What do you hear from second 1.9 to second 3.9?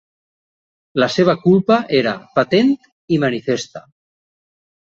era patent i manifesta.